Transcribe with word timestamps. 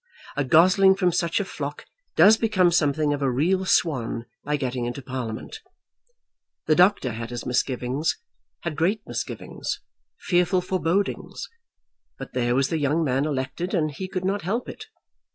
A 0.35 0.43
gosling 0.43 0.95
from 0.95 1.11
such 1.11 1.39
a 1.39 1.45
flock 1.45 1.85
does 2.15 2.35
become 2.35 2.71
something 2.71 3.13
of 3.13 3.21
a 3.21 3.29
real 3.29 3.65
swan 3.65 4.25
by 4.43 4.57
getting 4.57 4.85
into 4.85 5.03
Parliament. 5.03 5.59
The 6.65 6.73
doctor 6.75 7.11
had 7.11 7.29
his 7.29 7.45
misgivings, 7.45 8.17
had 8.61 8.75
great 8.75 9.03
misgivings, 9.05 9.79
fearful 10.19 10.61
forebodings; 10.61 11.47
but 12.17 12.33
there 12.33 12.55
was 12.55 12.69
the 12.69 12.79
young 12.79 13.03
man 13.03 13.25
elected, 13.27 13.75
and 13.75 13.91
he 13.91 14.07
could 14.07 14.25
not 14.25 14.41
help 14.41 14.67
it. 14.67 14.85